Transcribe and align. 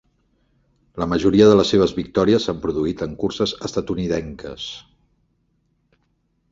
La 1.03 1.07
majoria 1.11 1.49
de 1.51 1.57
les 1.59 1.73
seves 1.75 1.93
victòries 1.99 2.47
s'han 2.49 2.63
produït 2.65 3.05
en 3.07 3.15
curses 3.25 3.55
estatunidenques. 3.71 4.69